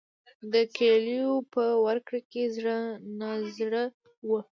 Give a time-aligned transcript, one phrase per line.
[0.53, 2.77] د کیلیو په ورکړه کې زړه
[3.19, 3.83] نازړه
[4.27, 4.29] و.